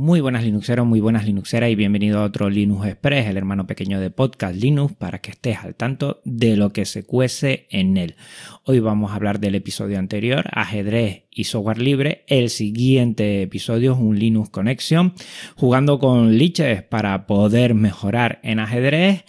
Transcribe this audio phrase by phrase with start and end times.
[0.00, 3.98] Muy buenas Linuxeros, muy buenas Linuxeras y bienvenido a otro Linux Express, el hermano pequeño
[3.98, 8.14] de Podcast Linux, para que estés al tanto de lo que se cuece en él.
[8.62, 12.22] Hoy vamos a hablar del episodio anterior, ajedrez y software libre.
[12.28, 15.14] El siguiente episodio es un Linux Connection,
[15.56, 19.24] jugando con liches para poder mejorar en ajedrez.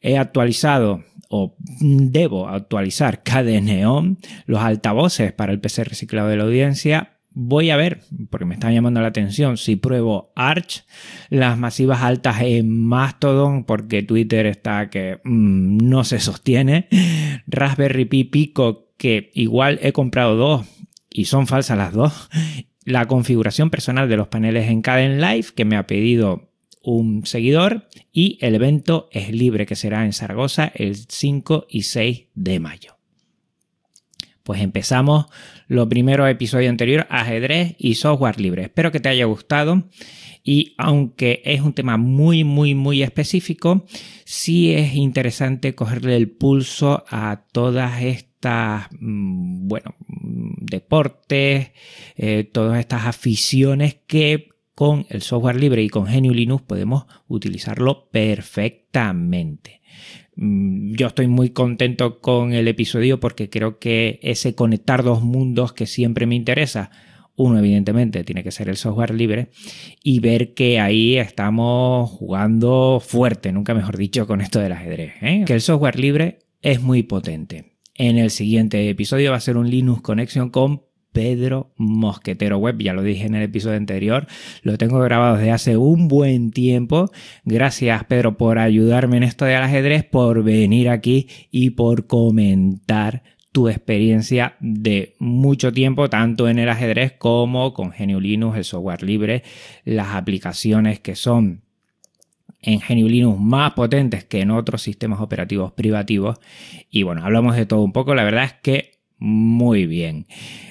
[0.00, 3.84] He actualizado o debo actualizar KDE
[4.46, 8.00] los altavoces para el PC reciclado de la audiencia voy a ver,
[8.30, 10.84] porque me está llamando la atención, si pruebo Arch,
[11.28, 16.88] las masivas altas en Mastodon, porque Twitter está que mm, no se sostiene,
[17.46, 20.66] Raspberry Pi Pico, que igual he comprado dos
[21.10, 22.30] y son falsas las dos,
[22.84, 26.50] la configuración personal de los paneles en Caden Live, que me ha pedido
[26.82, 32.28] un seguidor, y el evento es libre, que será en Zaragoza el 5 y 6
[32.34, 32.95] de mayo.
[34.46, 35.26] Pues empezamos
[35.66, 38.62] lo primero episodio anterior, ajedrez y software libre.
[38.62, 39.88] Espero que te haya gustado
[40.44, 43.86] y aunque es un tema muy, muy, muy específico,
[44.24, 51.72] sí es interesante cogerle el pulso a todas estas, mm, bueno, mm, deportes,
[52.14, 58.10] eh, todas estas aficiones que con el software libre y con GNU Linux podemos utilizarlo
[58.10, 59.80] perfectamente.
[60.36, 65.72] Mm, yo estoy muy contento con el episodio porque creo que ese conectar dos mundos
[65.72, 66.90] que siempre me interesa,
[67.36, 69.48] uno evidentemente tiene que ser el software libre
[70.04, 75.14] y ver que ahí estamos jugando fuerte, nunca mejor dicho, con esto del ajedrez.
[75.22, 75.44] ¿eh?
[75.46, 77.78] Que el software libre es muy potente.
[77.94, 80.82] En el siguiente episodio va a ser un Linux Connection con
[81.16, 84.26] Pedro Mosquetero Web, ya lo dije en el episodio anterior,
[84.60, 87.10] lo tengo grabado desde hace un buen tiempo.
[87.46, 93.70] Gracias Pedro por ayudarme en esto del ajedrez, por venir aquí y por comentar tu
[93.70, 99.42] experiencia de mucho tiempo, tanto en el ajedrez como con GNU Linux, el software libre,
[99.86, 101.62] las aplicaciones que son
[102.60, 106.40] en GNU Linux más potentes que en otros sistemas operativos privativos.
[106.90, 110.26] Y bueno, hablamos de todo un poco, la verdad es que muy bien.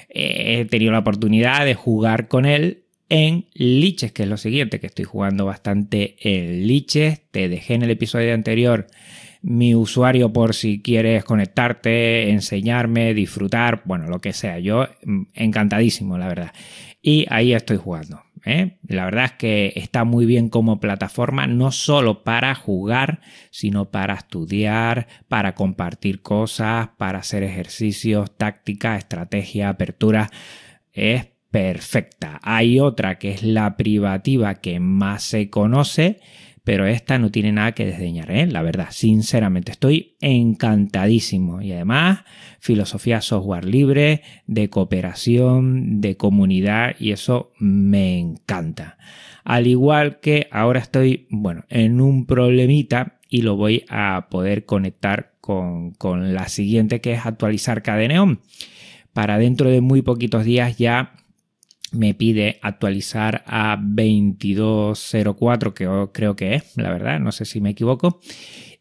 [0.08, 4.86] he tenido la oportunidad de jugar con él en Liches, que es lo siguiente, que
[4.86, 7.20] estoy jugando bastante en Liches.
[7.30, 8.86] Te dejé en el episodio anterior
[9.42, 14.58] mi usuario por si quieres conectarte, enseñarme, disfrutar, bueno, lo que sea.
[14.58, 16.52] Yo mm, encantadísimo, la verdad.
[17.00, 18.25] Y ahí estoy jugando.
[18.46, 18.78] ¿Eh?
[18.86, 23.20] La verdad es que está muy bien como plataforma, no solo para jugar,
[23.50, 30.30] sino para estudiar, para compartir cosas, para hacer ejercicios, táctica, estrategia, apertura.
[30.92, 32.40] Es perfecta.
[32.42, 36.20] Hay otra que es la privativa que más se conoce
[36.66, 38.44] pero esta no tiene nada que desdeñar, ¿eh?
[38.44, 41.62] la verdad, sinceramente, estoy encantadísimo.
[41.62, 42.24] Y además,
[42.58, 48.98] filosofía software libre, de cooperación, de comunidad, y eso me encanta.
[49.44, 55.34] Al igual que ahora estoy, bueno, en un problemita y lo voy a poder conectar
[55.40, 58.40] con, con la siguiente, que es actualizar Cadeneon.
[59.12, 61.12] Para dentro de muy poquitos días ya
[61.92, 67.70] me pide actualizar a 2204, que creo que es, la verdad, no sé si me
[67.70, 68.20] equivoco.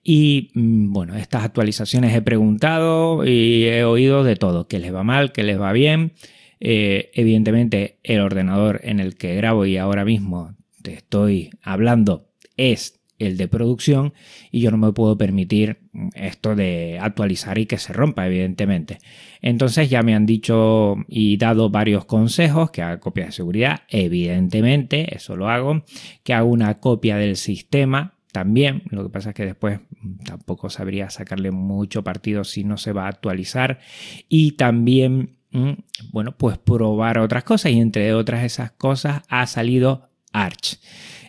[0.03, 5.03] Y mm, bueno, estas actualizaciones he preguntado y he oído de todo, que les va
[5.03, 6.13] mal, que les va bien.
[6.59, 12.94] Eh, evidentemente el ordenador en el que grabo y ahora mismo te estoy hablando es
[13.19, 14.13] el de producción
[14.51, 15.79] y yo no me puedo permitir
[16.15, 18.97] esto de actualizar y que se rompa, evidentemente.
[19.41, 25.15] Entonces ya me han dicho y dado varios consejos, que haga copia de seguridad, evidentemente,
[25.15, 25.83] eso lo hago,
[26.23, 29.79] que haga una copia del sistema también, lo que pasa es que después
[30.25, 33.79] tampoco sabría sacarle mucho partido si no se va a actualizar
[34.27, 35.71] y también, mm,
[36.11, 40.81] bueno, pues probar otras cosas y entre otras esas cosas ha salido Arch.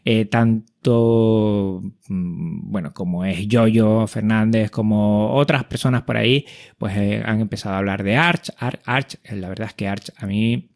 [0.05, 0.63] Eh, mm,
[2.09, 6.47] bueno, como es Yoyo Fernández, como otras personas por ahí,
[6.79, 8.51] pues eh, han empezado a hablar de Arch.
[8.59, 10.71] Arch, eh, la verdad es que Arch a mí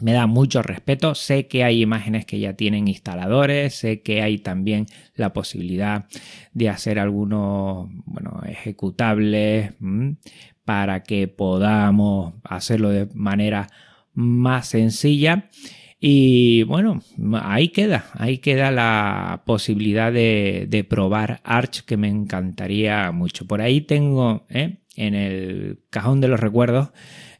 [0.00, 1.14] me da mucho respeto.
[1.14, 6.06] Sé que hay imágenes que ya tienen instaladores, sé que hay también la posibilidad
[6.52, 10.12] de hacer algunos bueno, ejecutables mm,
[10.64, 13.68] para que podamos hacerlo de manera
[14.14, 15.48] más sencilla.
[16.02, 17.02] Y bueno,
[17.42, 23.46] ahí queda, ahí queda la posibilidad de, probar Arch que me encantaría mucho.
[23.46, 24.78] Por ahí tengo ¿eh?
[24.96, 26.88] en el cajón de los recuerdos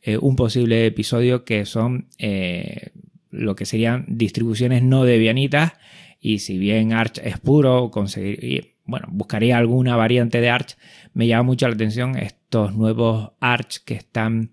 [0.03, 2.91] eh, un posible episodio que son eh,
[3.31, 5.73] lo que serían distribuciones no debianitas
[6.21, 10.77] y si bien Arch es puro, conseguir, bueno, buscaría alguna variante de Arch,
[11.15, 14.53] me llama mucho la atención estos nuevos Arch que están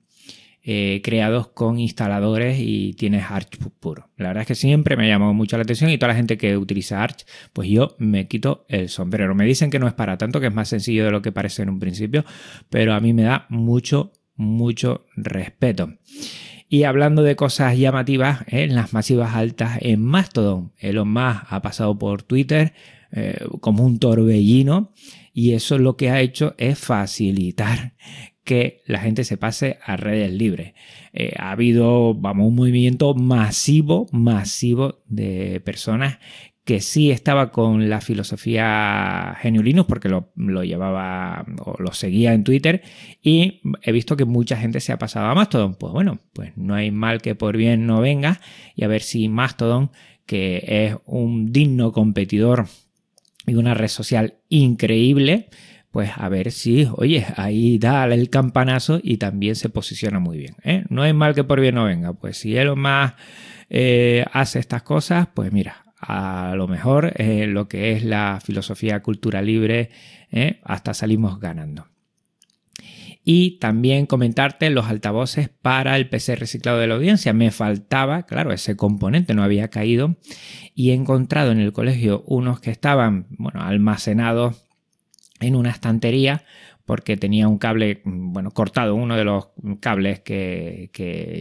[0.69, 4.09] eh, creados con instaladores y tienes Arch puro.
[4.17, 6.57] La verdad es que siempre me llamó mucho la atención y toda la gente que
[6.57, 9.33] utiliza Arch, pues yo me quito el sombrero.
[9.33, 11.61] Me dicen que no es para tanto, que es más sencillo de lo que parece
[11.61, 12.25] en un principio,
[12.69, 15.93] pero a mí me da mucho, mucho respeto.
[16.67, 21.97] Y hablando de cosas llamativas, en las masivas altas en Mastodon, Elon Musk ha pasado
[21.97, 22.73] por Twitter
[23.13, 24.91] eh, como un torbellino
[25.31, 27.93] y eso lo que ha hecho es facilitar
[28.47, 30.73] que la gente se pase a redes libres.
[31.11, 36.17] Eh, ha habido, vamos, un movimiento masivo, masivo de personas
[36.63, 40.31] que sí estaba con la filosofía Genio Linux porque lo,
[40.63, 42.81] llevaba o lo seguía en Twitter
[43.21, 45.75] y he visto que mucha gente se ha pasado a Mastodon.
[45.75, 48.39] Pues bueno, pues no hay mal que por bien no venga
[48.75, 49.91] y a ver si Mastodon,
[50.25, 52.67] que es un digno competidor
[53.45, 55.50] y una red social increíble,
[55.92, 60.56] pues a ver si, oye, ahí da el campanazo y también se posiciona muy bien.
[60.63, 60.84] ¿eh?
[60.89, 63.13] No es mal que por bien no venga, pues si él más
[63.69, 69.01] eh, hace estas cosas, pues mira, a lo mejor eh, lo que es la filosofía
[69.01, 69.89] cultura libre,
[70.63, 71.88] hasta salimos ganando.
[73.30, 77.34] Y también comentarte los altavoces para el PC reciclado de la audiencia.
[77.34, 80.16] Me faltaba, claro, ese componente no había caído.
[80.75, 84.66] Y he encontrado en el colegio unos que estaban, bueno, almacenados
[85.39, 86.44] en una estantería
[86.88, 89.50] porque tenía un cable, bueno, cortado, uno de los
[89.81, 90.89] cables que,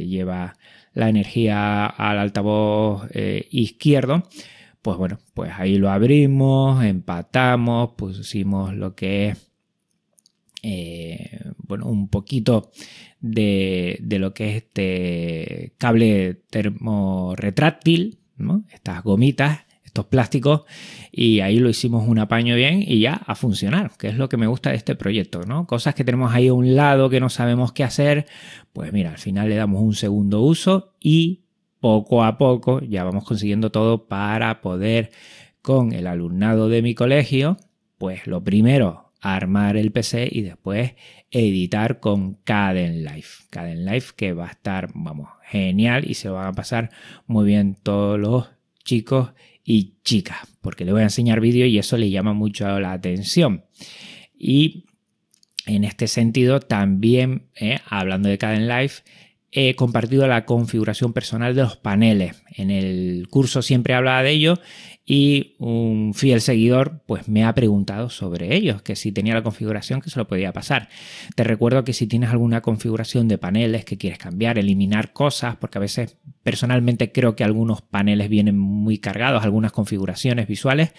[0.08, 0.56] lleva
[0.92, 4.24] la energía al altavoz eh, izquierdo.
[4.82, 9.52] Pues bueno, pues ahí lo abrimos, empatamos, pusimos lo que es,
[10.64, 12.72] eh, bueno, un poquito
[13.20, 18.18] de, de, lo que es este cable termorretráctil,
[18.72, 19.65] estas gomitas
[20.04, 20.64] plásticos
[21.10, 24.36] y ahí lo hicimos un apaño bien y ya a funcionar, que es lo que
[24.36, 25.66] me gusta de este proyecto, ¿no?
[25.66, 28.26] Cosas que tenemos ahí a un lado que no sabemos qué hacer,
[28.74, 31.46] pues mira, al final le damos un segundo uso y
[31.80, 35.10] poco a poco ya vamos consiguiendo todo para poder
[35.62, 37.56] con el alumnado de mi colegio,
[37.96, 40.94] pues lo primero, armar el PC y después
[41.30, 43.44] editar con Caden Life.
[43.50, 46.90] Caden Life que va a estar, vamos, genial y se van a pasar
[47.26, 48.50] muy bien todos los
[48.84, 49.32] chicos
[49.66, 53.64] y chica, porque le voy a enseñar vídeo y eso le llama mucho la atención.
[54.38, 54.86] Y
[55.66, 59.02] en este sentido, también, eh, hablando de Caden Life,
[59.50, 62.42] he compartido la configuración personal de los paneles.
[62.54, 64.60] En el curso siempre hablaba de ello
[65.04, 70.00] y un fiel seguidor pues me ha preguntado sobre ellos, que si tenía la configuración
[70.00, 70.88] que se lo podía pasar.
[71.34, 75.78] Te recuerdo que si tienes alguna configuración de paneles que quieres cambiar, eliminar cosas, porque
[75.78, 80.94] a veces personalmente creo que algunos paneles vienen muy cargados, algunas configuraciones visuales,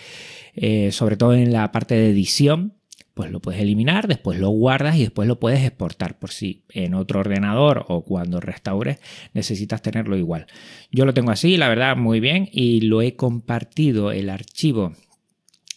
[0.55, 2.73] eh, sobre todo en la parte de edición,
[3.13, 6.93] pues lo puedes eliminar, después lo guardas y después lo puedes exportar por si en
[6.95, 8.99] otro ordenador o cuando restaures
[9.33, 10.47] necesitas tenerlo igual.
[10.91, 14.95] Yo lo tengo así, la verdad, muy bien y lo he compartido el archivo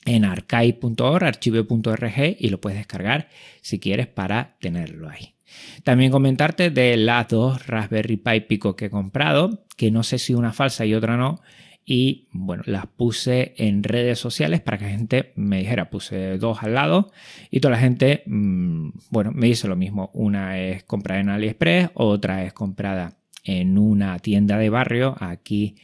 [0.05, 3.29] en archive.org, archive.org y lo puedes descargar
[3.61, 5.37] si quieres para tenerlo ahí.
[5.85, 10.35] También comentarte de las dos Raspberry Pi Pico que he comprado, que no sé si
[10.35, 11.41] una falsa y otra no,
[11.85, 16.63] y bueno, las puse en redes sociales para que la gente me dijera, puse dos
[16.63, 17.11] al lado
[17.51, 21.91] y toda la gente, mm, bueno, me dice lo mismo, una es comprada en AliExpress,
[21.95, 25.77] otra es comprada en una tienda de barrio aquí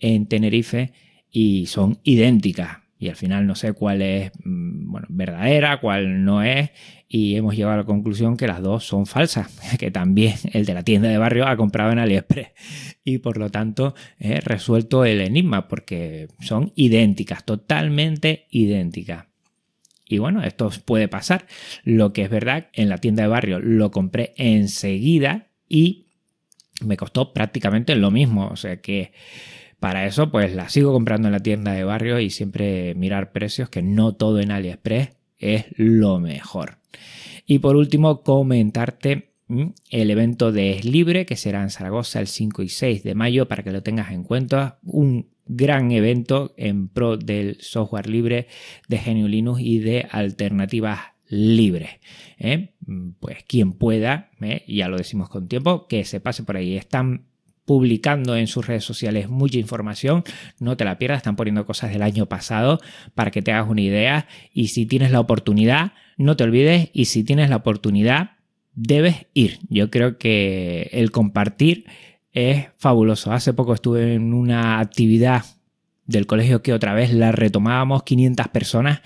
[0.00, 0.92] en Tenerife
[1.30, 6.42] y son idénticas y al final no sé cuál es mm, bueno, verdadera, cuál no
[6.42, 6.70] es,
[7.08, 9.48] y hemos llegado a la conclusión que las dos son falsas,
[9.78, 12.48] que también el de la tienda de barrio ha comprado en AliExpress
[13.04, 19.26] y por lo tanto he resuelto el enigma porque son idénticas, totalmente idénticas.
[20.06, 21.46] Y bueno, esto puede pasar.
[21.82, 26.08] Lo que es verdad, en la tienda de barrio lo compré enseguida y
[26.82, 28.48] me costó prácticamente lo mismo.
[28.48, 29.12] O sea que
[29.84, 33.68] para eso, pues la sigo comprando en la tienda de barrio y siempre mirar precios,
[33.68, 36.78] que no todo en AliExpress es lo mejor.
[37.44, 42.28] Y por último, comentarte mm, el evento de Es Libre, que será en Zaragoza el
[42.28, 44.78] 5 y 6 de mayo, para que lo tengas en cuenta.
[44.84, 48.46] Un gran evento en pro del software libre,
[48.88, 51.90] de Genio Linux y de alternativas libres.
[52.38, 52.72] ¿eh?
[52.86, 54.64] Mm, pues quien pueda, ¿eh?
[54.66, 56.74] ya lo decimos con tiempo, que se pase por ahí.
[56.74, 57.26] Están
[57.64, 60.24] publicando en sus redes sociales mucha información,
[60.58, 62.80] no te la pierdas, están poniendo cosas del año pasado
[63.14, 67.06] para que te hagas una idea y si tienes la oportunidad, no te olvides y
[67.06, 68.32] si tienes la oportunidad,
[68.74, 69.58] debes ir.
[69.68, 71.86] Yo creo que el compartir
[72.32, 73.32] es fabuloso.
[73.32, 75.44] Hace poco estuve en una actividad
[76.06, 79.02] del colegio que otra vez la retomábamos 500 personas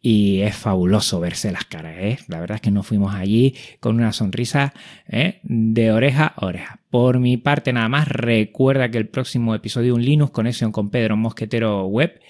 [0.00, 1.96] y es fabuloso verse las caras.
[1.98, 2.18] ¿eh?
[2.28, 4.72] La verdad es que nos fuimos allí con una sonrisa
[5.08, 5.40] ¿eh?
[5.42, 6.80] de oreja a oreja.
[6.90, 11.16] Por mi parte nada más, recuerda que el próximo episodio un Linux Conexión con Pedro
[11.16, 12.20] Mosquetero Web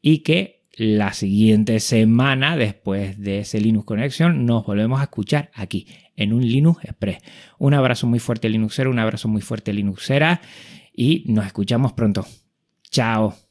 [0.00, 5.86] y que la siguiente semana, después de ese Linux Connection, nos volvemos a escuchar aquí
[6.16, 7.18] en un Linux Express.
[7.58, 10.42] Un abrazo muy fuerte Linuxero, un abrazo muy fuerte Linuxera
[10.92, 12.26] y nos escuchamos pronto.
[12.90, 13.45] Chao.